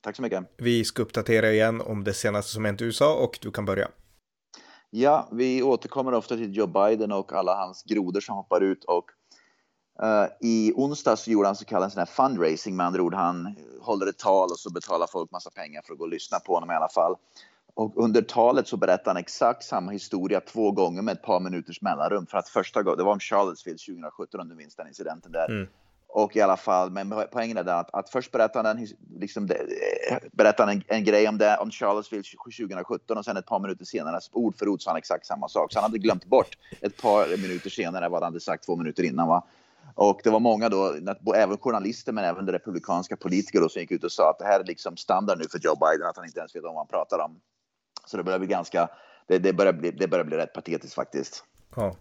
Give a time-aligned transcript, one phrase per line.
[0.00, 0.44] Tack så mycket.
[0.56, 3.88] Vi ska uppdatera igen om det senaste som hänt i USA och du kan börja.
[4.90, 9.04] Ja, vi återkommer ofta till Joe Biden och alla hans grodor som hoppar ut och
[10.02, 13.14] uh, i onsdags gjorde han så kallad sån här fundraising med andra ord.
[13.14, 16.38] Han håller ett tal och så betalar folk massa pengar för att gå och lyssna
[16.38, 17.16] på honom i alla fall.
[17.74, 21.82] Och under talet så berättar han exakt samma historia två gånger med ett par minuters
[21.82, 22.26] mellanrum.
[22.26, 25.50] För att första gången, det var om Charlottesville 2017 om du minns den incidenten där.
[25.50, 25.68] Mm.
[26.16, 28.86] Och i alla fall, men poängen är att, att först berättar han,
[29.20, 33.58] liksom, eh, berättar en, en grej om det, om Charlottesville 2017 och sen ett par
[33.58, 35.72] minuter senare, ord för ord, sa han exakt samma sak.
[35.72, 39.02] Så han hade glömt bort ett par minuter senare vad han hade sagt två minuter
[39.02, 39.28] innan.
[39.28, 39.46] Va?
[39.94, 40.94] Och det var många då,
[41.34, 44.60] även journalister men även republikanska politiker då, som gick ut och sa att det här
[44.60, 46.86] är liksom standard nu för Joe Biden, att han inte ens vet om vad han
[46.86, 47.40] pratar om.
[48.06, 48.88] Så det börjar bli ganska,
[49.26, 51.44] det, det, börjar, bli, det börjar bli rätt patetiskt faktiskt.
[51.76, 51.96] Ja.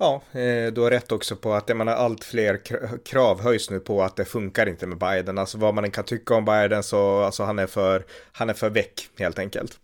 [0.00, 2.60] Ja, eh, du har rätt också på att jag menar, allt fler
[3.04, 5.38] krav höjs nu på att det funkar inte med Biden.
[5.38, 8.54] Alltså vad man än kan tycka om Biden så alltså han är för, han är
[8.54, 9.78] för väck helt enkelt.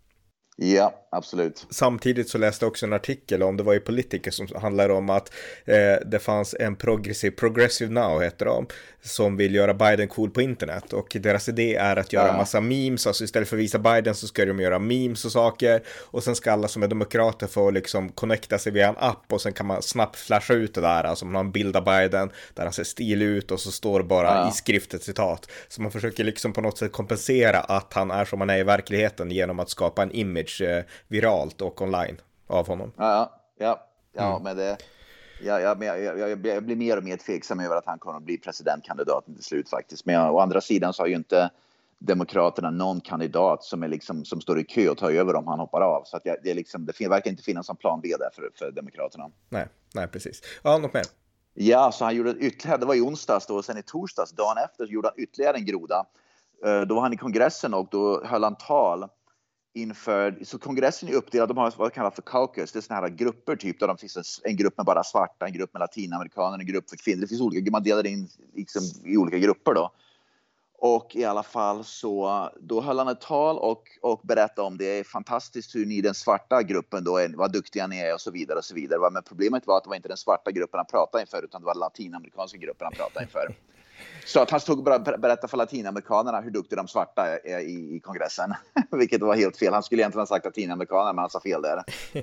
[0.57, 1.67] Ja, absolut.
[1.71, 5.11] Samtidigt så läste jag också en artikel om, det var ju politiker som handlar om
[5.11, 5.33] att
[5.65, 8.67] eh, det fanns en progressiv, Progressive Now heter de,
[9.03, 12.37] som vill göra Biden cool på internet och deras idé är att göra ja.
[12.37, 15.83] massa memes, alltså istället för att visa Biden så ska de göra memes och saker
[15.89, 19.41] och sen ska alla som är demokrater få liksom connecta sig via en app och
[19.41, 22.31] sen kan man snabbt flasha ut det där, alltså man har en bild av Biden
[22.55, 24.49] där han ser stilig ut och så står bara ja.
[24.49, 25.51] i skrift ett citat.
[25.69, 28.63] Så man försöker liksom på något sätt kompensera att han är som han är i
[28.63, 32.93] verkligheten genom att skapa en image eh, viralt och online av honom.
[32.97, 34.43] Ja, ja, ja, mm.
[34.43, 34.77] men det
[35.43, 38.39] jag, jag, jag, jag, blir mer och mer tveksam över att han kommer att bli
[38.39, 40.07] presidentkandidat till slut faktiskt.
[40.07, 41.51] Men å andra sidan så har ju inte
[41.99, 45.59] Demokraterna någon kandidat som, är liksom, som står i kö och tar över om han
[45.59, 46.05] hoppar av.
[46.05, 48.71] Så att det, är liksom, det verkar inte finnas en plan B där för, för
[48.71, 49.31] Demokraterna.
[49.49, 50.43] Nej, nej, precis.
[50.63, 51.05] Ja, något mer?
[51.55, 54.57] Ja, så han gjorde ytterligare, det var i onsdags då, och sen i torsdags, dagen
[54.65, 56.07] efter, så gjorde han ytterligare en groda.
[56.65, 59.09] Eh, då var han i kongressen och då höll han tal
[59.75, 63.15] inför, så kongressen är uppdelad, de har vad kallas för caucus, det är sådana här
[63.15, 66.67] grupper typ, där de finns en grupp med bara svarta, en grupp med latinamerikaner, en
[66.67, 67.21] grupp för kvinnor.
[67.21, 69.91] Det finns olika, man delar in liksom, i olika grupper då.
[70.79, 74.99] Och i alla fall så då höll han ett tal och, och berättade om det
[74.99, 78.31] är fantastiskt hur ni den svarta gruppen då är, vad duktiga ni är och så
[78.31, 79.11] vidare och så vidare.
[79.11, 81.67] Men problemet var att det var inte den svarta gruppen han pratade inför utan det
[81.67, 83.49] var latinamerikanska gruppen han pratade inför.
[84.25, 88.01] Så att han stod och berättade för latinamerikanerna hur duktiga de svarta är i, i
[88.01, 88.55] kongressen.
[88.91, 89.73] Vilket var helt fel.
[89.73, 91.83] Han skulle egentligen ha sagt latinamerikaner, men han sa fel där.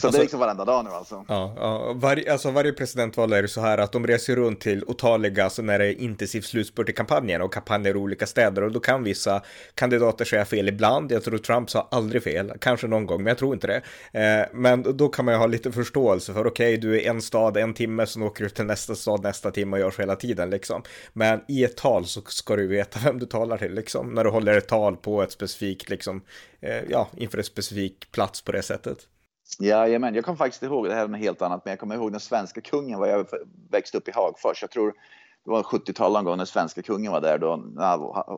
[0.00, 1.24] Så alltså, det är liksom varenda dag nu alltså.
[1.28, 1.92] Ja, ja.
[1.94, 5.62] Var, alltså varje presidentval är det så här att de reser runt till otaliga, alltså
[5.62, 9.04] när det är intensiv slutspurt i kampanjen och kampanjer i olika städer och då kan
[9.04, 9.42] vissa
[9.74, 11.12] kandidater säga fel ibland.
[11.12, 13.82] Jag tror Trump sa aldrig fel, kanske någon gång, men jag tror inte det.
[14.20, 17.22] Eh, men då kan man ju ha lite förståelse för okej, okay, du är en
[17.22, 20.16] stad en timme, så åker du till nästa stad nästa timme och gör så hela
[20.16, 20.82] tiden liksom.
[21.12, 24.14] Men i ett tal så ska du veta vem du talar till liksom.
[24.14, 26.22] När du håller ett tal på ett specifikt, liksom,
[26.60, 28.98] eh, ja, inför en specifik plats på det sättet.
[29.58, 32.12] Jajamän, jag kommer faktiskt ihåg, det här är något helt annat, men jag kommer ihåg
[32.12, 33.26] den svenska kungen var jag
[33.70, 34.62] växte upp i Hagfors.
[34.62, 34.94] Jag tror
[35.44, 37.50] det var 70-talet någon gång när svenska kungen var där då.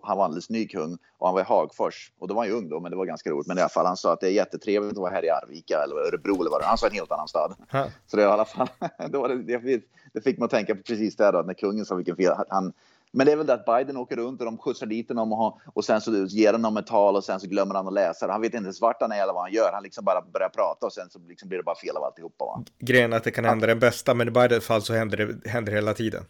[0.03, 2.12] Han var alldeles ny kung och han var i Hagfors.
[2.19, 3.47] Och då var han ju ung då, men det var ganska roligt.
[3.47, 5.82] Men i alla fall, han sa att det är jättetrevligt att vara här i Arvika
[5.84, 7.54] eller Örebro eller vad det Han sa en helt annan stad.
[7.72, 7.87] Ha.
[8.06, 8.69] Så det i alla fall,
[9.10, 9.82] då var det,
[10.12, 12.32] det fick man tänka på precis det då, när kungen sa vilken fel.
[12.48, 12.72] Han,
[13.12, 15.59] men det är väl det att Biden åker runt och de skjutsar dit honom och,
[15.66, 18.26] och sen så ger han honom ett tal och sen så glömmer han att läsa
[18.26, 18.32] det.
[18.32, 19.71] Han vet inte ens vart han är eller vad han gör.
[19.72, 22.44] Han liksom bara börjar prata och sen så liksom blir det bara fel av alltihopa.
[22.44, 22.65] Va?
[22.78, 25.50] Grejen är att det kan hända den bästa, men i Bidens fall så händer det
[25.50, 26.24] händer hela tiden.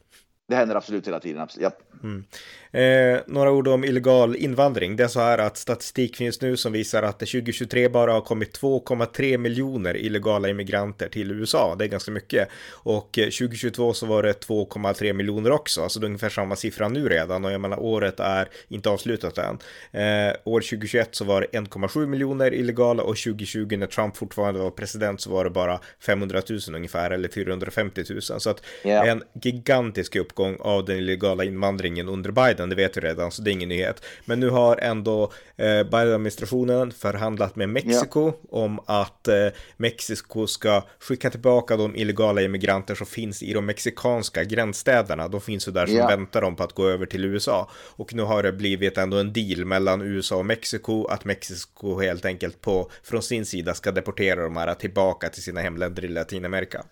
[0.48, 1.42] Det händer absolut hela tiden.
[1.42, 1.62] Absolut.
[1.62, 1.78] Japp.
[2.02, 2.24] Mm.
[2.72, 4.96] Eh, några ord om illegal invandring.
[4.96, 8.20] Det är så här att statistik finns nu som visar att det 2023 bara har
[8.20, 11.74] kommit 2,3 miljoner illegala immigranter till USA.
[11.78, 12.48] Det är ganska mycket.
[12.70, 15.82] Och 2022 så var det 2,3 miljoner också.
[15.82, 17.44] Alltså det är ungefär samma siffra nu redan.
[17.44, 19.58] Och jag menar året är inte avslutat än.
[19.92, 24.70] Eh, år 2021 så var det 1,7 miljoner illegala och 2020 när Trump fortfarande var
[24.70, 28.22] president så var det bara 500 000 ungefär eller 450 000.
[28.22, 29.08] Så att yeah.
[29.08, 33.42] en gigantisk upp uppgång av den illegala invandringen under Biden, det vet vi redan, så
[33.42, 34.04] det är ingen nyhet.
[34.24, 38.34] Men nu har ändå eh, Biden-administrationen förhandlat med Mexiko yeah.
[38.50, 44.44] om att eh, Mexiko ska skicka tillbaka de illegala immigranter som finns i de mexikanska
[44.44, 45.28] gränsstäderna.
[45.28, 46.08] De finns ju där som yeah.
[46.08, 47.70] väntar dem på att gå över till USA.
[47.96, 52.24] Och nu har det blivit ändå en deal mellan USA och Mexiko att Mexiko helt
[52.24, 56.84] enkelt på, från sin sida ska deportera de här tillbaka till sina hemländer i Latinamerika.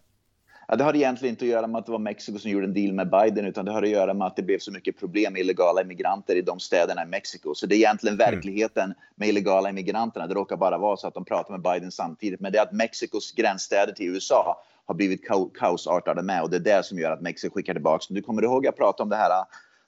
[0.73, 2.75] Ja, det har egentligen inte att göra med att det var Mexiko som gjorde en
[2.75, 5.33] deal med Biden, utan det har att göra med att det blev så mycket problem
[5.33, 7.55] med illegala immigranter i de städerna i Mexiko.
[7.55, 8.33] Så det är egentligen mm.
[8.33, 10.27] verkligheten med illegala immigranterna.
[10.27, 12.41] Det råkar bara vara så att de pratar med Biden samtidigt.
[12.41, 15.29] Men det är att Mexikos gränsstäder till USA har blivit
[15.59, 18.05] kaosartade med och det är det som gör att Mexiko skickar tillbaka.
[18.09, 19.45] Du kommer ihåg jag pratade om det här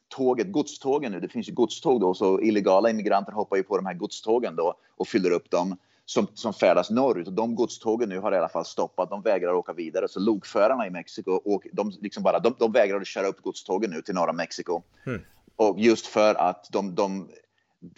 [0.09, 1.21] tåget, godstågen nu.
[1.21, 4.75] Det finns ju godståg då, så illegala immigranter hoppar ju på de här godstågen då
[4.97, 5.77] och fyller upp dem
[6.07, 7.27] som, som färdas norrut.
[7.27, 9.11] Och de godstågen nu har i alla fall stoppat.
[9.11, 10.09] De vägrar åka vidare.
[10.09, 13.91] Så lokförarna i Mexiko och de, liksom bara, de, de vägrar att köra upp godstågen
[13.91, 14.83] nu till norra Mexiko.
[15.07, 15.21] Mm.
[15.57, 17.29] Och just för att de, de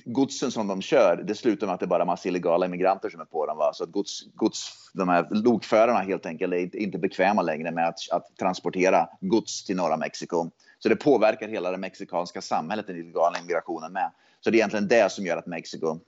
[0.04, 3.20] godsen som de kör, det slutar med att det är bara massa illegala immigranter som
[3.20, 3.58] är på dem.
[3.58, 3.72] Va?
[3.74, 7.98] Så att gods, gods, de här lokförarna helt enkelt är inte bekväma längre med att,
[8.10, 10.50] att transportera gods till norra Mexiko.
[10.78, 14.10] Så det påverkar hela det mexikanska samhället, den illegala immigrationen med.
[14.40, 15.98] Så det är egentligen det som gör att Mexiko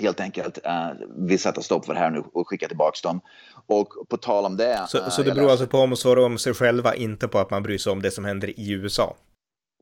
[0.00, 3.20] helt enkelt uh, vill sätta stopp för det här nu och skicka tillbaka dem.
[3.66, 4.84] Och på tal om det.
[4.88, 7.50] Så, uh, så det beror alltså på om svara om sig själva, inte på att
[7.50, 9.16] man bryr sig om det som händer i USA?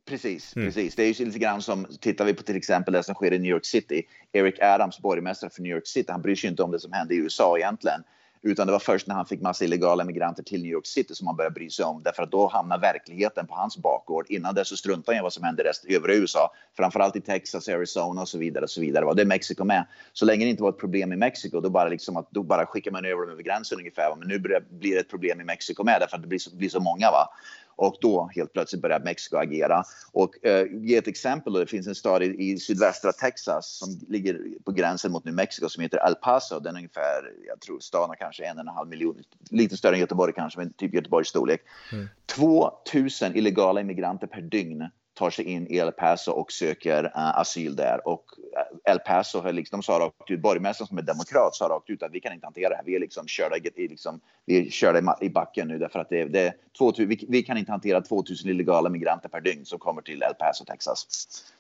[0.08, 0.68] Precis, mm.
[0.68, 0.94] precis.
[0.94, 3.38] Det är ju lite grann som, tittar vi på till exempel det som sker i
[3.38, 4.02] New York City.
[4.32, 7.14] Eric Adams, borgmästare för New York City, han bryr sig inte om det som händer
[7.14, 8.00] i USA egentligen.
[8.42, 11.26] Utan det var först när han fick massa illegala migranter till New York City som
[11.26, 12.02] han började bry sig om.
[12.02, 14.26] Därför att då hamnar verkligheten på hans bakgård.
[14.28, 16.52] Innan dess så struntade han i vad som hände i övriga USA.
[16.76, 18.64] Framförallt i Texas, Arizona och så vidare.
[18.64, 19.14] Och så vidare.
[19.14, 19.86] Det är Mexiko med.
[20.12, 22.66] Så länge det inte var ett problem i Mexiko, då bara, liksom att, då bara
[22.66, 24.16] skickar man över dem över gränsen ungefär.
[24.16, 26.68] Men nu blir det ett problem i Mexiko med därför att det blir så, blir
[26.68, 27.10] så många.
[27.10, 27.28] Va?
[27.80, 29.84] Och då helt plötsligt börjar Mexiko agera.
[30.12, 31.52] Och eh, ge ett exempel.
[31.52, 35.68] Det finns en stad i, i, sydvästra Texas som ligger på gränsen mot New Mexico
[35.68, 36.60] som heter El Paso.
[36.60, 39.94] Den är ungefär, jag tror staden har kanske en och en halv miljon, lite större
[39.94, 41.60] än Göteborg kanske, men typ Göteborgs storlek.
[41.92, 42.08] Mm.
[42.26, 44.88] 2000 illegala immigranter per dygn
[45.20, 48.08] tar sig in i El Paso och söker uh, asyl där.
[48.08, 48.24] Och
[48.86, 51.90] eh, El Paso, har liksom, de sa rakt ut, borgmästaren som är demokrat sa rakt
[51.90, 52.84] ut att vi kan inte hantera det här.
[52.84, 56.24] Vi är liksom körda, i, liksom, vi är körda i backen nu därför att det,
[56.24, 60.02] det är 2000, vi, vi, kan inte hantera 2000 illegala migranter per dygn som kommer
[60.02, 61.06] till El Paso, Texas.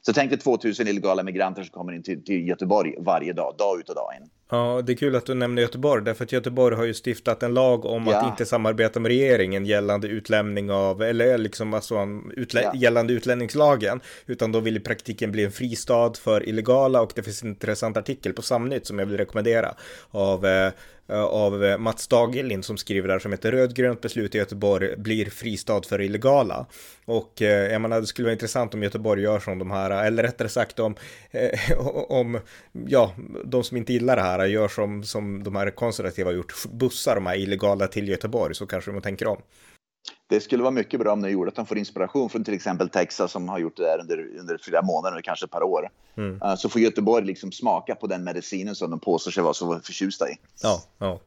[0.02, 3.80] Så tänk dig 2000 illegala migranter som kommer in till, till Göteborg varje dag, dag
[3.80, 4.28] ut och dag in.
[4.50, 7.54] Ja, det är kul att du nämner Göteborg, därför att Göteborg har ju stiftat en
[7.54, 8.16] lag om ja.
[8.16, 12.72] att inte samarbeta med regeringen gällande utlämning av, eller liksom alltså utlä ja.
[12.74, 17.42] gällande utlänningslagen, utan då vill i praktiken bli en fristad för illegala och det finns
[17.42, 19.74] en intressant artikel på Samnytt som jag vill rekommendera
[20.10, 20.72] av eh,
[21.10, 25.30] Eh, av eh, Mats Dagelin som skriver där som heter Rödgrönt beslut i Göteborg blir
[25.30, 26.66] fristad för illegala.
[27.04, 30.22] Och eh, jag menar, det skulle vara intressant om Göteborg gör som de här, eller
[30.22, 30.94] rättare sagt om,
[32.08, 32.40] om
[32.86, 33.14] ja,
[33.44, 37.14] de som inte gillar det här gör som, som de här konservativa har gjort, bussar
[37.14, 39.42] de här illegala till Göteborg så kanske de tänker om
[40.26, 42.88] det skulle vara mycket bra om de gjorde att de får inspiration från till exempel
[42.88, 45.88] Texas som har gjort det där under, under flera månader eller kanske ett par år.
[46.16, 46.42] Mm.
[46.42, 49.80] Uh, så får Göteborg liksom smaka på den medicinen som de påstår sig vara så
[49.80, 50.38] förtjusta i.
[50.62, 51.20] Ja, ja.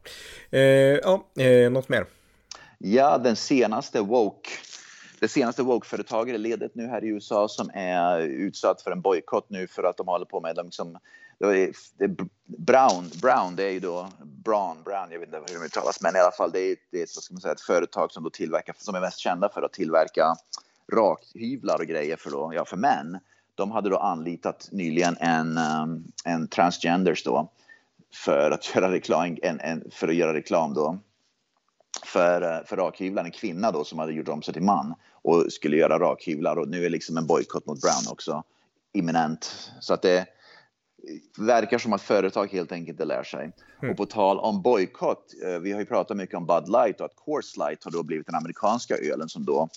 [0.50, 2.06] Eh, ja eh, något mer?
[2.78, 4.50] Ja, den senaste woke
[5.20, 9.50] det senaste woke-företaget i ledet nu här i USA som är utsatt för en bojkott
[9.50, 10.98] nu för att de håller på med liksom,
[11.38, 12.08] det det,
[12.46, 14.08] Brown, Brown, det är ju då
[14.44, 16.98] Brown, Brown, jag vet inte hur det uttalas, men i alla fall det är, det
[16.98, 19.62] är ett, ska man säga, ett företag som då tillverkar, som är mest kända för
[19.62, 20.36] att tillverka
[20.92, 23.18] rakhyvlar och grejer för, då, ja, för män.
[23.54, 27.52] De hade då anlitat nyligen en, ehm, en transgenders då
[28.14, 30.98] för att göra reklam, en, en, för att göra reklam då
[32.04, 35.52] för, eh, för rakhyvlar, en kvinna då som hade gjort om sig till man och
[35.52, 38.42] skulle göra rakhyvlar och nu är liksom en bojkott mot Brown också
[38.92, 39.70] imminent.
[39.80, 40.26] Så att det,
[41.38, 43.52] verkar som att företag helt enkelt lär sig.
[43.82, 43.90] Mm.
[43.90, 47.06] Och på tal om bojkott, eh, vi har ju pratat mycket om Bud Light och
[47.06, 49.68] att Coors Light har då blivit den amerikanska ölen som då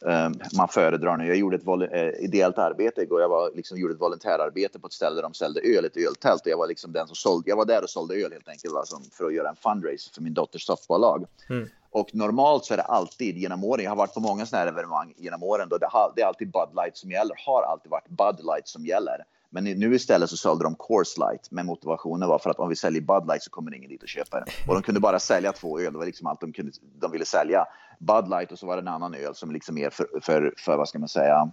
[0.00, 1.26] um, man föredrar nu.
[1.26, 3.20] Jag gjorde ett uh, ideellt arbete igår.
[3.20, 6.40] Jag var, liksom, gjorde ett volontärarbete på ett ställe där de sålde öl, ett öltält.
[6.40, 7.50] Och jag var liksom den som sålde.
[7.50, 10.14] Jag var där och sålde öl helt enkelt va, som, för att göra en fundraiser
[10.14, 11.26] för min dotters softballlag.
[11.50, 11.68] Mm.
[11.90, 14.72] Och normalt så är det alltid genom åren, jag har varit på många sådana här
[14.72, 18.08] evenemang genom åren, då det, det är alltid Bud Light som gäller, har alltid varit
[18.08, 19.24] Bud Light som gäller.
[19.56, 22.76] Men nu istället så sålde de Coors Light med motivationen var för att om vi
[22.76, 24.46] säljer Bud Light så kommer ingen dit och köpa det.
[24.68, 27.24] Och de kunde bara sälja två öl, det var liksom allt de, kunde, de ville
[27.24, 27.66] sälja.
[27.98, 30.76] Bud Light och så var det en annan öl som liksom mer för, för, för
[30.76, 31.50] vad ska man säga,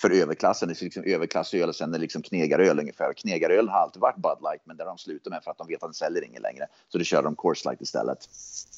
[0.00, 0.68] för överklassen.
[0.68, 3.12] Det är liksom överklassöl och sen är det liksom knegaröl ungefär.
[3.12, 5.82] Knegaröl har alltid varit Bud Light, men har de slutat med för att de vet
[5.82, 6.66] att den säljer ingen längre.
[6.88, 8.18] Så då kör de Coors Light istället.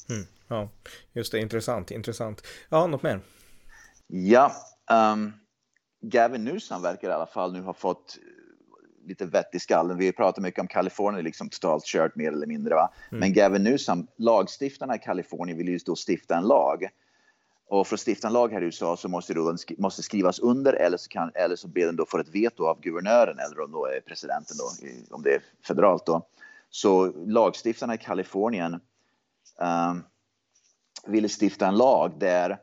[0.09, 0.69] Mm, ja,
[1.13, 2.41] just det, intressant, intressant.
[2.69, 3.21] Ja, något mer?
[4.07, 4.51] Ja,
[4.91, 5.33] Um,
[6.01, 8.17] Gavin Newsom verkar i alla fall nu ha fått
[9.05, 9.97] lite vett i skallen.
[9.97, 12.75] Vi pratar mycket om Kalifornien, liksom totalt kört mer eller mindre.
[12.75, 12.93] Va?
[13.11, 13.19] Mm.
[13.19, 16.89] Men Gavin Newsom, lagstiftarna i Kalifornien vill ju då stifta en lag.
[17.69, 20.73] Och för att stifta en lag här i USA så måste det måste skrivas under
[20.73, 23.71] eller så, kan, eller så blir den då för ett veto av guvernören eller om
[23.71, 26.27] då är presidenten då, om det är federalt då.
[26.69, 28.73] Så lagstiftarna i Kalifornien
[29.59, 30.03] um,
[31.07, 32.57] ville stifta en lag där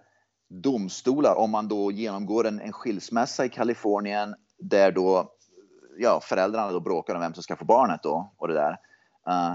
[0.48, 5.35] domstolar, om man då genomgår en, en skilsmässa i Kalifornien där då
[5.98, 8.70] ja, föräldrarna då bråkar om vem som ska få barnet då och det där.
[9.28, 9.54] Uh,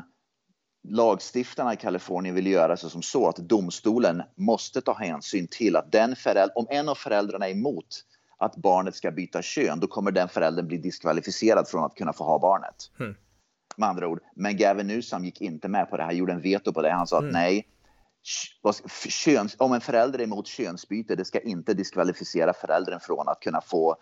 [0.83, 5.91] lagstiftarna i Kalifornien vill göra så som så att domstolen måste ta hänsyn till att
[5.91, 8.05] den förälder, om en av föräldrarna är emot
[8.37, 12.23] att barnet ska byta kön, då kommer den föräldern bli diskvalificerad från att kunna få
[12.23, 12.75] ha barnet.
[12.99, 13.15] Mm.
[13.75, 14.19] Med andra ord.
[14.35, 16.91] Men Gavin Newsom gick inte med på det här, gjorde en veto på det.
[16.91, 17.27] Han sa mm.
[17.27, 17.67] att nej,
[19.09, 23.61] köns, om en förälder är emot könsbyte, det ska inte diskvalificera föräldern från att kunna
[23.61, 23.95] få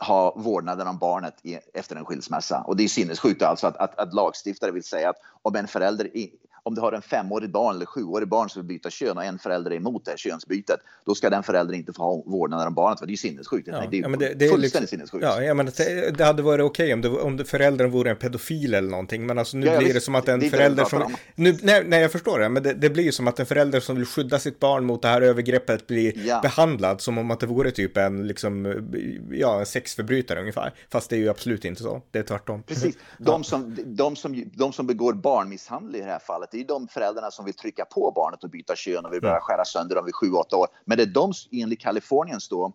[0.00, 2.62] ha vårdnaden om barnet i, efter en skilsmässa.
[2.66, 6.16] Och det är sinnessjukt alltså att, att, att lagstiftare vill säga att om en förälder
[6.16, 9.24] i, om du har en femårig barn eller sjuårig barn som vill byta kön och
[9.24, 12.66] en förälder är emot det här könsbytet, då ska den föräldern inte få ha vårdnaden
[12.66, 12.98] om barnet.
[12.98, 13.68] För det är ju sinnessjukt.
[13.68, 15.24] Ja, det är, ja, men det, det fullständigt liksom, sinnessjukt.
[15.24, 18.10] Ja, ja, men det, det hade varit okej okay om, det, om det, föräldern vore
[18.10, 19.26] en pedofil eller någonting.
[19.26, 21.14] Men alltså nu ja, blir visst, det som att en förälder som...
[21.34, 22.48] Nu, nej, nej, jag förstår det.
[22.48, 25.02] Men det, det blir ju som att en förälder som vill skydda sitt barn mot
[25.02, 26.40] det här övergreppet blir ja.
[26.42, 28.82] behandlad som om att det vore typ en, liksom,
[29.30, 30.74] ja, en sexförbrytare ungefär.
[30.90, 32.02] Fast det är ju absolut inte så.
[32.10, 32.62] Det är tvärtom.
[32.62, 32.96] Precis.
[33.18, 36.88] De som, de som, de som begår barnmisshandel i det här fallet, det är de
[36.88, 40.04] föräldrarna som vill trycka på barnet och byta kön och vill börja skära sönder dem
[40.04, 40.66] vid 7-8 år.
[40.84, 42.72] Men det är de, enligt Kaliforniens då,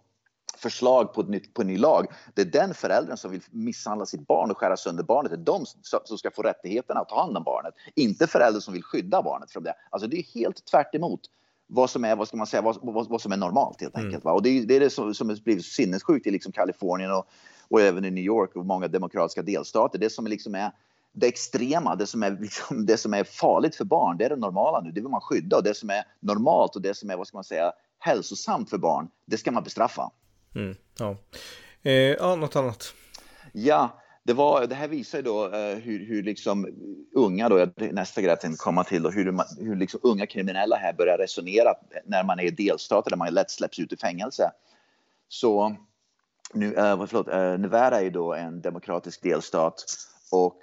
[0.58, 2.08] förslag på, nytt, på en ny lag.
[2.34, 5.32] Det är den föräldern som vill misshandla sitt barn och skära sönder barnet.
[5.32, 5.66] Det är de
[6.04, 7.74] som ska få rättigheterna att ta hand om barnet.
[7.96, 9.74] Inte föräldern som vill skydda barnet från det.
[9.90, 11.20] Alltså det är helt tvärt emot
[11.68, 14.24] vad som är, vad ska man säga, vad, vad, vad som är normalt helt enkelt.
[14.24, 14.36] Mm.
[14.36, 17.28] Och det är, det är det som, som blivit sinnessjukt i liksom Kalifornien och,
[17.68, 20.00] och även i New York och många demokratiska delstater.
[20.00, 20.72] Det som liksom är
[21.20, 24.36] det extrema, det som, är, liksom, det som är farligt för barn, det är det
[24.36, 24.92] normala nu.
[24.92, 27.38] Det vill man skydda och det som är normalt och det som är, vad ska
[27.38, 30.12] man säga, hälsosamt för barn, det ska man bestraffa.
[30.56, 31.18] Mm, ja.
[31.84, 32.94] Eh, ja, något annat?
[33.54, 36.68] Ja, det, var, det här visar ju då eh, hur, hur liksom
[37.16, 40.94] unga, då, nästa grej jag tänkte komma till, då, hur, hur liksom unga kriminella här
[40.94, 41.74] börjar resonera
[42.06, 44.52] när man är i delstater där man lätt släpps ut i fängelse.
[45.28, 45.76] Så
[46.54, 49.86] nu, eh, förlåt, eh, Nevada är ju då en demokratisk delstat
[50.32, 50.60] och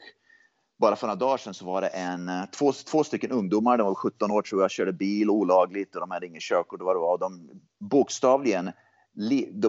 [0.77, 3.87] bara för några dagar sedan så var det en, eh, två, två stycken ungdomar, de
[3.87, 6.79] var 17 år tror jag, körde bil olagligt och de hade ingen körkort.
[6.79, 8.71] Det var, de bokstavligen,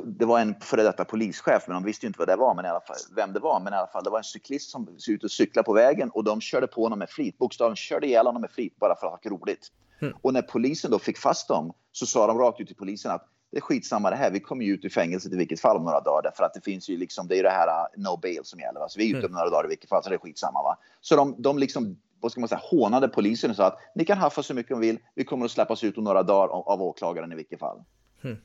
[0.05, 2.67] det var en före detta polischef, men de visste inte vad det var, men i
[2.67, 3.59] alla fall, vem det var.
[3.59, 6.09] Men i alla fall, det var en cyklist som såg ut att cykla på vägen
[6.09, 7.37] och de körde på honom med flit.
[7.37, 9.71] Bokstavligen körde ihjäl honom med flit bara för att ha roligt.
[10.01, 10.13] Mm.
[10.21, 13.27] Och när polisen då fick fast dem så sa de rakt ut till polisen att
[13.55, 14.31] det är skitsamma det här.
[14.31, 16.21] Vi kommer ju ut ur fängelset i vilket fall om några dagar.
[16.23, 18.59] Därför att det finns ju liksom, det är ju det här uh, no bail som
[18.59, 18.79] gäller.
[18.79, 18.89] Va?
[18.89, 19.31] Så vi är ute om mm.
[19.31, 20.63] några dagar i vilket fall, så det är skitsamma.
[20.63, 20.77] Va?
[21.01, 24.17] Så de, de liksom, vad ska man säga, hånade polisen och sa att ni kan
[24.17, 24.97] haffa så mycket de vill.
[25.15, 27.83] Vi kommer att släppas ut om några dagar av, av åklagaren i vilket fall.
[28.23, 28.37] Mm.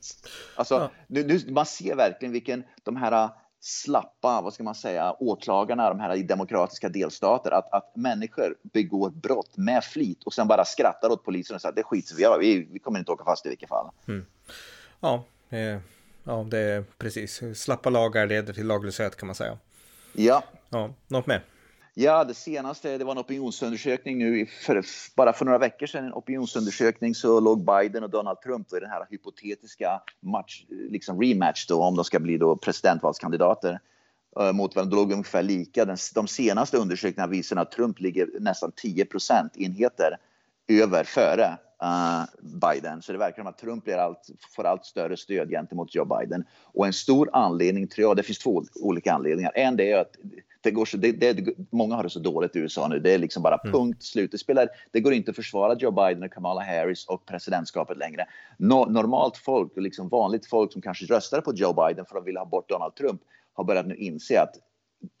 [0.55, 0.89] Alltså, ja.
[1.07, 5.89] nu, nu, man ser verkligen vilken de här uh, slappa, vad ska man säga, åklagarna,
[5.89, 10.65] de här i demokratiska delstater, att, att människor begår brott med flit och sen bara
[10.65, 13.23] skrattar åt polisen och säger att det skiter vi i, vi, vi kommer inte åka
[13.23, 13.89] fast i vilket fall.
[14.07, 14.25] Mm.
[15.01, 15.79] Ja, eh,
[16.23, 17.41] ja, det är precis.
[17.55, 19.57] Slappa lagar leder till laglöshet kan man säga.
[20.13, 20.43] Ja.
[20.69, 21.43] Ja, något mer?
[21.93, 26.13] Ja, det senaste, det var en opinionsundersökning nu, för, bara för några veckor sedan, en
[26.13, 31.83] opinionsundersökning så låg Biden och Donald Trump i den här hypotetiska match, liksom rematch då,
[31.83, 33.79] om de ska bli då presidentvalskandidater
[34.39, 34.95] uh, mot varandra.
[34.95, 35.85] De låg ungefär lika.
[35.85, 40.17] Den, de senaste undersökningarna visar att Trump ligger nästan 10 procentenheter
[40.67, 43.01] över före uh, Biden.
[43.01, 46.43] Så det verkar som att Trump blir allt, får allt större stöd gentemot Joe Biden.
[46.63, 49.51] Och en stor anledning tror jag, det finns två olika anledningar.
[49.55, 50.15] En det är att
[50.63, 52.99] det går så, det, det, många har det så dåligt i USA nu.
[52.99, 53.71] Det är liksom bara mm.
[53.71, 54.31] punkt slut.
[54.31, 58.25] Det, spelar, det går inte att försvara Joe Biden och Kamala Harris och presidentskapet längre.
[58.57, 62.41] No, normalt folk, liksom vanligt folk som kanske röstade på Joe Biden för att vilja
[62.41, 63.21] ha bort Donald Trump
[63.53, 64.55] har börjat nu inse att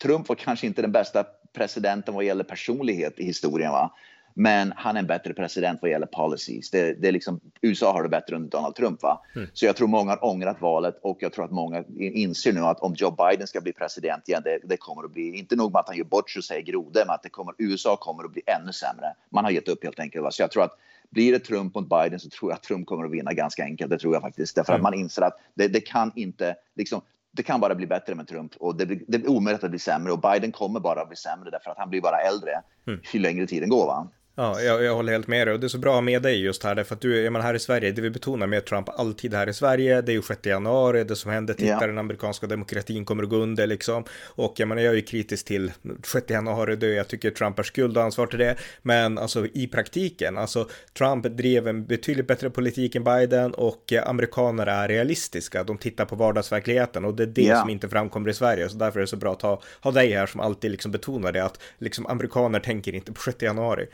[0.03, 3.71] Trump var kanske inte den bästa presidenten vad gäller personlighet i historien.
[3.71, 3.91] Va?
[4.33, 6.69] Men han är en bättre president vad gäller policies.
[6.69, 9.03] Det, det är liksom, USA har det bättre under Donald Trump.
[9.03, 9.21] Va?
[9.35, 9.47] Mm.
[9.53, 12.79] Så jag tror många har ångrat valet och jag tror att många inser nu att
[12.79, 15.79] om Joe Biden ska bli president igen, det, det kommer att bli, inte nog med
[15.79, 18.31] att han gör bort sig och säger grodor, men att det kommer, USA kommer att
[18.31, 19.13] bli ännu sämre.
[19.29, 20.23] Man har gett upp helt enkelt.
[20.23, 20.31] Va?
[20.31, 20.77] Så jag tror att
[21.09, 23.89] blir det Trump mot Biden så tror jag att Trump kommer att vinna ganska enkelt.
[23.89, 24.55] Det tror jag faktiskt.
[24.55, 24.79] Därför mm.
[24.79, 28.27] att man inser att det, det kan inte, liksom, det kan bara bli bättre med
[28.27, 31.17] Trump och det, det är omöjligt att bli sämre och Biden kommer bara att bli
[31.17, 32.99] sämre därför att han blir bara äldre mm.
[33.13, 33.85] ju längre tiden går.
[33.85, 34.07] Va?
[34.35, 36.63] Ja, jag, jag, håller helt med dig och det är så bra med dig just
[36.63, 39.33] här därför att du, är man här i Sverige, det vi betonar med Trump alltid
[39.33, 41.87] här i Sverige, det är ju 6 januari, det som händer, titta ja.
[41.87, 44.03] den amerikanska demokratin kommer att gå under liksom.
[44.25, 45.71] Och jag menar, jag är ju kritisk till
[46.03, 49.67] 6 januari, det jag tycker Trump har skuld och ansvar till det, men alltså i
[49.67, 55.77] praktiken, alltså Trump drev en betydligt bättre politik än Biden och amerikaner är realistiska, de
[55.77, 57.59] tittar på vardagsverkligheten och det är det ja.
[57.59, 60.11] som inte framkommer i Sverige, så därför är det så bra att ha, ha dig
[60.11, 63.87] här som alltid liksom betonar det, att liksom amerikaner tänker inte på 6 januari.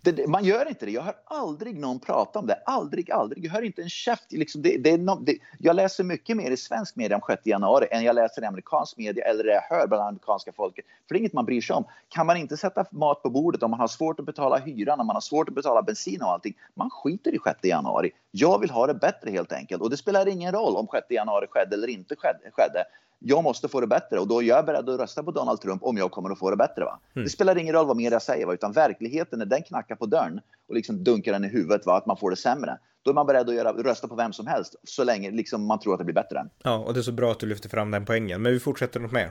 [0.00, 0.92] Det, man gör inte det.
[0.92, 2.62] Jag hör aldrig någon prata om det.
[2.66, 3.44] Aldrig, aldrig.
[3.44, 4.32] Jag hör inte en käft.
[4.32, 7.86] Liksom det, det no, det, jag läser mycket mer i svensk media om 6 januari
[7.90, 10.84] än jag läser i amerikansk media eller det jag hör bland amerikanska folket.
[11.08, 11.84] För det är inget man bryr sig om.
[12.08, 15.06] Kan man inte sätta mat på bordet om man har svårt att betala hyran, om
[15.06, 16.54] man har svårt att betala bensin och allting.
[16.74, 18.10] Man skiter i 6 januari.
[18.30, 19.82] Jag vill ha det bättre helt enkelt.
[19.82, 22.84] Och det spelar ingen roll om 6 januari skedde eller inte skedde
[23.18, 25.82] jag måste få det bättre och då är jag beredd att rösta på Donald Trump
[25.82, 26.84] om jag kommer att få det bättre.
[26.84, 27.00] Va?
[27.14, 27.24] Mm.
[27.24, 28.54] Det spelar ingen roll vad media säger, va?
[28.54, 31.96] utan verkligheten när den knackar på dörren och liksom dunkar den i huvudet, va?
[31.96, 32.78] att man får det sämre.
[33.02, 35.80] Då är man beredd att göra, rösta på vem som helst så länge liksom, man
[35.80, 36.48] tror att det blir bättre.
[36.62, 38.42] Ja, och det är så bra att du lyfter fram den poängen.
[38.42, 39.30] Men vi fortsätter något mer.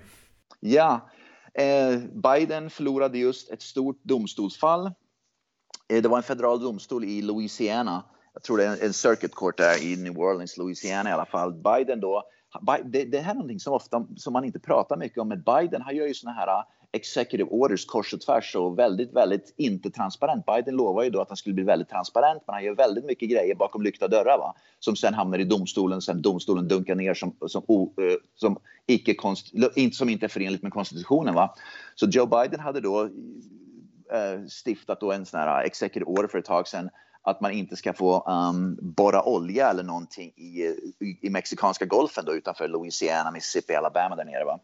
[0.59, 1.09] Ja,
[1.53, 4.85] eh, Biden förlorade just ett stort domstolsfall.
[5.93, 8.03] Eh, det var en federal domstol i Louisiana.
[8.33, 11.53] Jag tror det är en circuit court där i New Orleans, Louisiana i alla fall.
[11.53, 12.23] Biden då
[12.85, 15.81] det, det här är någonting som, ofta, som man inte pratar mycket om, men Biden
[15.81, 19.89] han gör ju såna här uh, executive orders kors och tvärs och väldigt, väldigt inte
[19.89, 20.45] transparent.
[20.45, 23.29] Biden lovar ju då att han skulle bli väldigt transparent, men han gör väldigt mycket
[23.29, 24.55] grejer bakom lyckta dörrar va?
[24.79, 29.13] som sen hamnar i domstolen, sen domstolen dunkar ner som, som, o, uh, som, icke
[29.13, 29.53] konst,
[29.91, 31.35] som inte är förenligt med konstitutionen.
[31.35, 31.55] Va?
[31.95, 36.45] Så Joe Biden hade då uh, stiftat då en sån här executive order för ett
[36.45, 36.89] tag sedan
[37.27, 40.61] att man inte ska få um, borra olja eller någonting i,
[40.99, 44.45] i, i mexikanska golfen då, utanför Louisiana, Mississippi, Alabama där nere.
[44.45, 44.59] Va?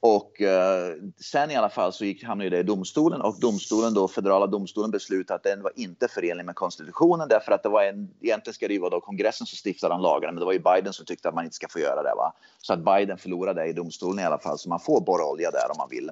[0.00, 4.08] Och uh, sen i alla fall så gick, hamnade det i domstolen och domstolen då,
[4.08, 8.10] federala domstolen beslutade att den var inte förenlig med konstitutionen därför att det var en,
[8.20, 10.92] egentligen ska det vara då kongressen som stiftade den lagarna men det var ju Biden
[10.92, 12.14] som tyckte att man inte ska få göra det.
[12.16, 12.32] Va?
[12.58, 15.70] Så att Biden förlorade i domstolen i alla fall så man får borra olja där
[15.70, 16.10] om man vill.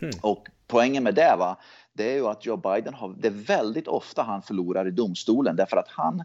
[0.00, 0.10] Hmm.
[0.20, 1.56] Och poängen med det va,
[1.92, 5.56] det är ju att Joe Biden har, det är väldigt ofta han förlorar i domstolen
[5.56, 6.22] därför att han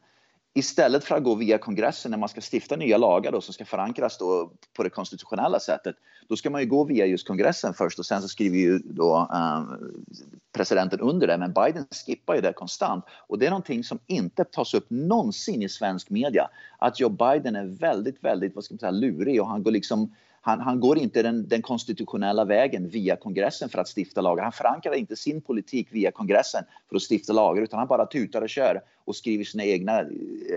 [0.57, 3.65] istället för att gå via kongressen när man ska stifta nya lagar då, som ska
[3.65, 5.95] förankras då på det konstitutionella sättet,
[6.27, 9.29] då ska man ju gå via just kongressen först och sen så skriver ju då
[9.33, 10.03] um,
[10.51, 11.37] presidenten under det.
[11.37, 15.61] Men Biden skippar ju det konstant och det är någonting som inte tas upp någonsin
[15.63, 16.49] i svensk media.
[16.77, 20.15] Att Joe Biden är väldigt, väldigt, vad ska man säga, lurig och han går liksom
[20.47, 24.43] han, han, går inte den, den, konstitutionella vägen via kongressen för att stifta lagar.
[24.43, 28.41] Han förankrar inte sin politik via kongressen för att stifta lagar utan han bara tutar
[28.41, 30.07] och kör och skriver sina egna eh,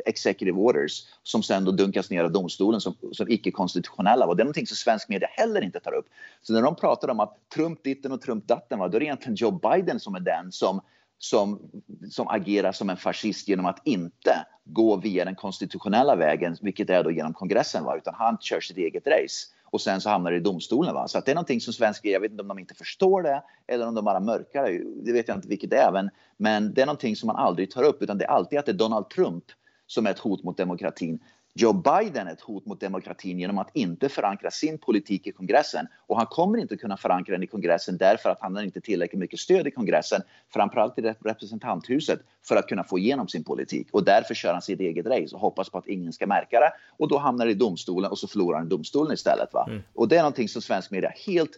[0.06, 4.26] executive orders som sen då dunkas ner av domstolen som, som icke-konstitutionella.
[4.26, 6.06] Och det är någonting som svensk media heller inte tar upp.
[6.42, 9.06] Så när de pratar om att Trump ditten och Trump datten, va, då är det
[9.06, 10.80] egentligen Joe Biden som är den som
[11.22, 11.70] som,
[12.10, 17.04] som agerar som en fascist genom att inte gå via den konstitutionella vägen, vilket är
[17.04, 17.96] då genom kongressen, va?
[17.96, 20.94] utan han kör sitt eget race och sen så hamnar det i domstolen.
[20.94, 21.08] Va?
[21.08, 23.42] Så att det är någonting som svensk jag vet inte om de inte förstår det
[23.66, 26.74] eller om de bara mörkar det, det vet jag inte vilket det är, men, men
[26.74, 28.76] det är någonting som man aldrig tar upp utan det är alltid att det är
[28.76, 29.44] Donald Trump
[29.86, 31.18] som är ett hot mot demokratin.
[31.60, 35.86] Joe Biden ett hot mot demokratin genom att inte förankra sin politik i kongressen.
[36.06, 39.18] Och han kommer inte kunna förankra den i kongressen därför att han har inte tillräckligt
[39.18, 43.88] mycket stöd i kongressen, framförallt i representanthuset, för att kunna få igenom sin politik.
[43.92, 46.72] Och därför kör han sitt eget race och hoppas på att ingen ska märka det.
[46.98, 49.52] Och då hamnar det i domstolen och så förlorar han domstolen istället.
[49.52, 49.64] Va?
[49.68, 49.82] Mm.
[49.94, 51.52] Och det är någonting som svensk media helt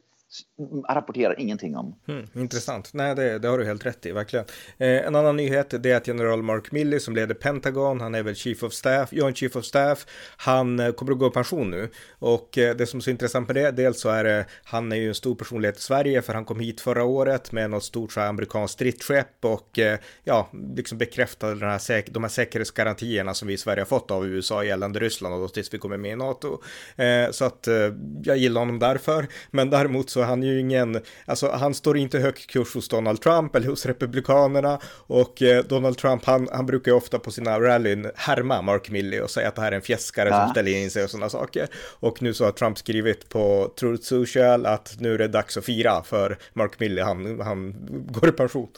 [0.89, 1.97] rapporterar ingenting om.
[2.09, 2.91] Mm, intressant.
[2.95, 4.45] Nej, det, det, har du helt rätt i, verkligen.
[4.79, 8.23] Eh, en annan nyhet det är att general Mark Milley som leder Pentagon, han är
[8.23, 11.71] väl chief of staff, Joint chief of staff, han eh, kommer att gå i pension
[11.71, 11.89] nu.
[12.19, 14.97] Och eh, det som är så intressant med det, dels så är det, han är
[14.97, 18.13] ju en stor personlighet i Sverige för han kom hit förra året med något stort
[18.13, 23.49] så här, amerikanskt stridsskepp och eh, ja, liksom bekräftade den här de här säkerhetsgarantierna som
[23.49, 26.13] vi i Sverige har fått av USA gällande Ryssland och då tills vi kommer med
[26.13, 26.63] i NATO.
[26.97, 27.75] Eh, så att eh,
[28.23, 32.19] jag gillar honom därför, men däremot så han är ju ingen, alltså han står inte
[32.19, 36.93] högt kurs hos Donald Trump eller hos Republikanerna och eh, Donald Trump han, han brukar
[36.93, 39.83] ju ofta på sina rallyn härma Mark Milley och säga att det här är en
[39.83, 40.41] fjäskare ja.
[40.41, 41.69] som ställer in sig och sådana saker.
[42.01, 45.65] Och nu så har Trump skrivit på Truth Social att nu är det dags att
[45.65, 47.75] fira för Mark Milley, han, han
[48.11, 48.69] går i pension.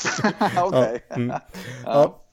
[0.62, 1.04] Okej.
[1.08, 1.28] ja, mm.
[1.28, 1.40] ja.
[1.84, 2.24] ja.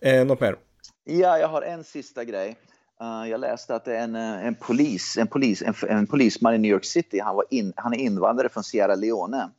[0.00, 0.56] ja eh, något mer?
[1.04, 2.56] Ja, jag har en sista grej.
[3.02, 6.70] Uh, jag läste att en, eh, en, polis, en, polis, en, en polisman i New
[6.70, 9.50] York City, han, var in, han är invandrare från Sierra Leone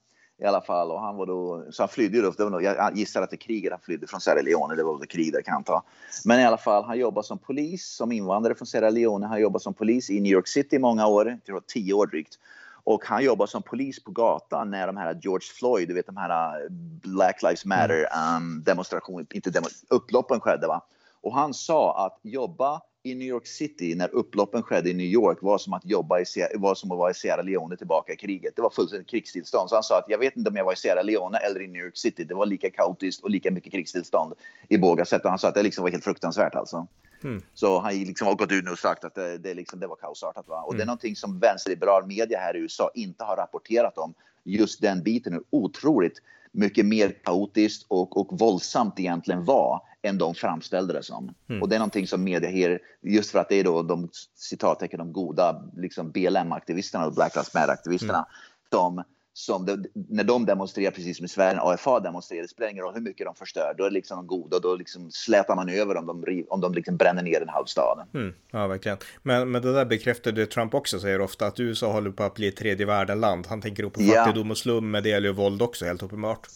[0.42, 0.92] i alla fall.
[0.92, 3.36] Och han var då, så han flydde då, det var nog, jag gissar att det
[3.36, 5.84] är kriget han flydde från Sierra Leone, det var det krig där kan jag ta.
[6.26, 9.28] Men i alla fall, han jobbar som polis, som invandrare från Sierra Leone.
[9.28, 12.08] Han jobbar som polis i New York City i många år, det var tio år
[12.08, 12.40] drygt.
[12.86, 16.18] Och han jobbade som polis på gatan när de här George Floyd, du vet de
[16.18, 16.70] här
[17.04, 18.06] Black Lives Matter
[18.38, 20.68] um, demonstrationer, inte demo, upploppen skedde.
[20.68, 20.82] Va?
[21.22, 25.38] Och han sa att jobba i New York City när upploppen skedde i New York
[25.42, 28.56] var som att jobba i, var som att vara i Sierra Leone tillbaka i kriget.
[28.56, 29.70] Det var fullständigt krigstillstånd.
[29.70, 31.68] Så han sa att jag vet inte om jag var i Sierra Leone eller i
[31.68, 32.24] New York City.
[32.24, 34.34] Det var lika kaotiskt och lika mycket krigstillstånd
[34.68, 35.24] i båda sätt.
[35.24, 36.88] Och han sa att det liksom var helt fruktansvärt alltså.
[37.24, 37.42] Mm.
[37.54, 39.96] Så han liksom har gått ut nu och sagt att det, det, liksom, det var
[39.96, 40.48] kaosartat.
[40.48, 40.62] Va?
[40.62, 40.78] Och mm.
[40.78, 44.14] det är någonting som vänsterliberal media här i USA inte har rapporterat om.
[44.44, 46.22] Just den biten, hur otroligt
[46.54, 51.34] mycket mer kaotiskt och, och våldsamt egentligen var än de framställde det som.
[51.50, 51.62] Mm.
[51.62, 55.00] Och det är någonting som media här, just för att det är då de citattecken
[55.00, 58.26] de goda liksom BLM-aktivisterna och Black Lives Matter-aktivisterna mm.
[58.72, 59.04] som
[59.34, 62.84] som det, när de demonstrerar, precis som i Sverige, när AFA demonstrerar, det spelar ingen
[62.84, 65.98] roll hur mycket de förstör, då är liksom de goda, då liksom slätar man över
[65.98, 68.08] om de, om de liksom bränner ner en halv stad.
[68.14, 68.98] Mm, ja, verkligen.
[69.24, 72.48] Men, men det där bekräftade Trump också, säger ofta, att USA håller på att bli
[72.48, 73.48] ett tredje världen-land.
[73.48, 76.48] Han tänker på fattigdom och slum, men det gäller ju våld också, helt uppenbart.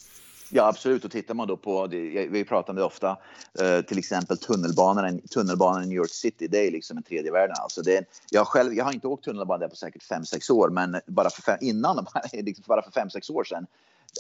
[0.50, 1.06] Ja, absolut.
[1.06, 3.18] Och tittar man då på, det, vi pratar om det ofta,
[3.60, 7.56] eh, till exempel tunnelbanan, tunnelbanan i New York City, det är liksom en tredje världen.
[7.60, 10.70] Alltså det är, jag, själv, jag har inte åkt tunnelbana där på säkert 5-6 år,
[10.70, 13.68] men bara för fem, innan, liksom bara för 5-6 år sedan,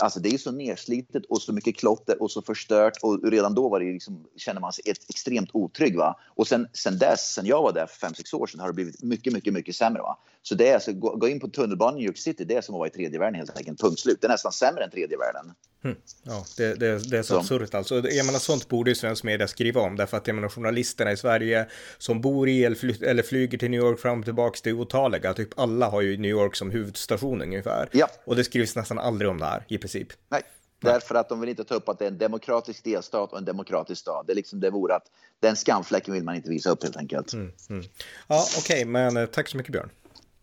[0.01, 3.69] Alltså det är så nerslitet och så mycket klotter och så förstört och redan då
[3.69, 5.97] var det liksom, känner man sig extremt otrygg.
[5.97, 6.19] Va?
[6.35, 9.03] Och sen, sen dess, sen jag var där för 5-6 år sedan har det blivit
[9.03, 10.01] mycket, mycket, mycket sämre.
[10.01, 10.17] Va?
[10.41, 12.61] Så det är alltså, gå, gå in på tunnelbanan i New York City, det är
[12.61, 13.81] som att vara i tredje världen helt enkelt.
[13.81, 14.17] Punkt slut.
[14.21, 15.53] Det är nästan sämre än tredje världen.
[15.83, 15.97] Mm.
[16.23, 17.39] Ja, det, det, det, är så, så.
[17.39, 17.95] absurt alltså.
[17.95, 21.17] Jag menar, sånt borde ju svensk media skriva om, därför att jag menar, journalisterna i
[21.17, 24.69] Sverige som bor i eller, fly, eller flyger till New York fram och tillbaka, det
[24.69, 25.33] är otaliga.
[25.33, 27.89] Typ alla har ju New York som huvudstation ungefär.
[27.91, 28.07] Ja.
[28.25, 30.07] Och det skrivs nästan aldrig om det här, i princip.
[30.29, 30.43] Nej.
[30.81, 33.45] Därför att de vill inte ta upp att det är en demokratisk delstat och en
[33.45, 34.25] demokratisk stad.
[34.27, 35.05] Det, är liksom, det vore att
[35.39, 37.33] den skamfläcken vill man inte visa upp helt enkelt.
[37.33, 37.83] Mm, mm.
[38.27, 39.89] Ja, okej, okay, men eh, tack så mycket Björn.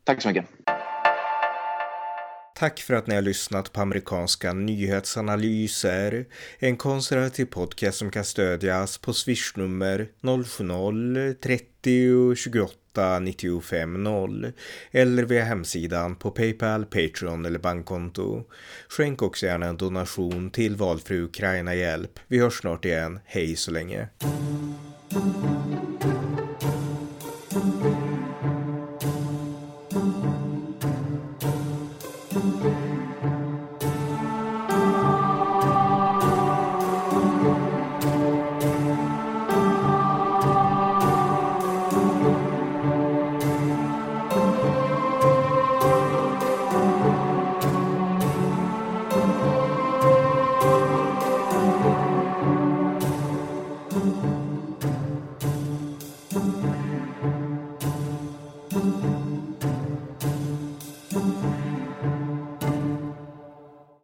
[0.04, 0.46] Tack så mycket.
[2.54, 6.26] Tack för att ni har lyssnat på amerikanska nyhetsanalyser.
[6.58, 12.83] En konservativ podcast som kan stödjas på swishnummer 070-30 28
[13.20, 14.06] 95
[14.90, 18.44] eller via hemsidan på Paypal, Patreon eller bankkonto.
[18.88, 22.20] Skänk också gärna en donation till valfri Ukraina-hjälp.
[22.26, 23.20] Vi hörs snart igen.
[23.24, 24.08] Hej så länge.